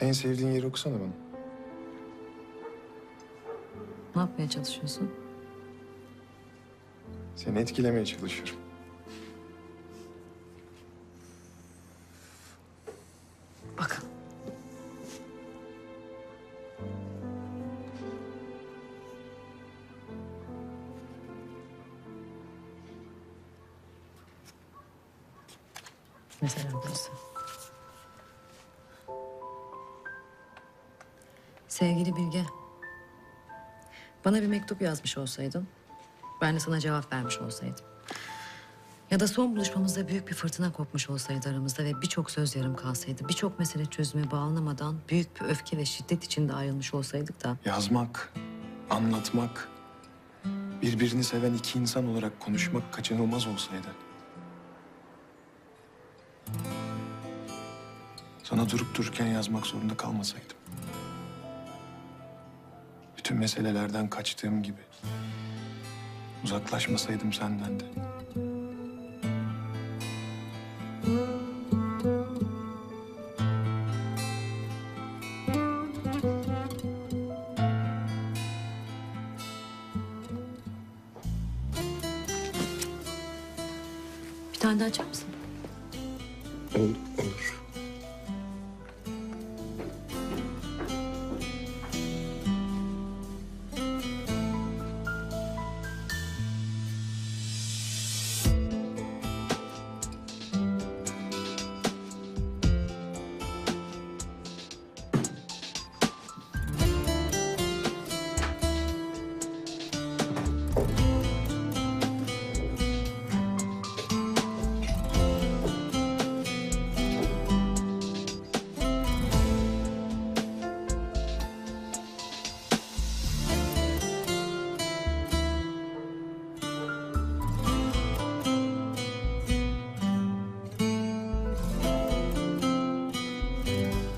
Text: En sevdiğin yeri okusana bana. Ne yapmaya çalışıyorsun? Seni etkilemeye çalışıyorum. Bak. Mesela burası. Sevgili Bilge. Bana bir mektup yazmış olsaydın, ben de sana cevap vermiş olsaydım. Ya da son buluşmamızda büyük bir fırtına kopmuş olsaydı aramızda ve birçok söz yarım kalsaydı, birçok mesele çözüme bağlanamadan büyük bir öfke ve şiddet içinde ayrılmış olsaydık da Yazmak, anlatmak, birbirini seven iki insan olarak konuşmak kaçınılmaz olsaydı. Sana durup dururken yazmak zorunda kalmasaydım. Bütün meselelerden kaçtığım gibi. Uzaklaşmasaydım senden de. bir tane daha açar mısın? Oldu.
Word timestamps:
En 0.00 0.12
sevdiğin 0.12 0.52
yeri 0.52 0.66
okusana 0.66 0.94
bana. 0.94 1.12
Ne 4.16 4.22
yapmaya 4.22 4.50
çalışıyorsun? 4.50 5.10
Seni 7.36 7.58
etkilemeye 7.58 8.06
çalışıyorum. 8.06 8.54
Bak. 13.78 14.02
Mesela 26.42 26.70
burası. 26.84 27.10
Sevgili 31.68 32.16
Bilge. 32.16 32.44
Bana 34.24 34.42
bir 34.42 34.46
mektup 34.46 34.82
yazmış 34.82 35.18
olsaydın, 35.18 35.68
ben 36.40 36.54
de 36.54 36.60
sana 36.60 36.80
cevap 36.80 37.12
vermiş 37.12 37.38
olsaydım. 37.38 37.84
Ya 39.10 39.20
da 39.20 39.28
son 39.28 39.56
buluşmamızda 39.56 40.08
büyük 40.08 40.28
bir 40.28 40.34
fırtına 40.34 40.72
kopmuş 40.72 41.10
olsaydı 41.10 41.48
aramızda 41.48 41.84
ve 41.84 42.02
birçok 42.02 42.30
söz 42.30 42.56
yarım 42.56 42.76
kalsaydı, 42.76 43.28
birçok 43.28 43.58
mesele 43.58 43.86
çözüme 43.86 44.30
bağlanamadan 44.30 44.96
büyük 45.08 45.40
bir 45.40 45.46
öfke 45.46 45.76
ve 45.76 45.84
şiddet 45.84 46.24
içinde 46.24 46.52
ayrılmış 46.52 46.94
olsaydık 46.94 47.44
da 47.44 47.56
Yazmak, 47.64 48.32
anlatmak, 48.90 49.68
birbirini 50.82 51.24
seven 51.24 51.54
iki 51.54 51.78
insan 51.78 52.08
olarak 52.08 52.40
konuşmak 52.40 52.92
kaçınılmaz 52.92 53.46
olsaydı. 53.46 53.88
Sana 58.42 58.70
durup 58.70 58.94
dururken 58.94 59.26
yazmak 59.26 59.66
zorunda 59.66 59.96
kalmasaydım. 59.96 60.56
Bütün 63.34 63.40
meselelerden 63.40 64.08
kaçtığım 64.10 64.62
gibi. 64.62 64.80
Uzaklaşmasaydım 66.44 67.32
senden 67.32 67.80
de. 67.80 67.84
bir 84.52 84.58
tane 84.58 84.80
daha 84.80 84.88
açar 84.88 85.04
mısın? 85.04 85.28
Oldu. 86.74 87.23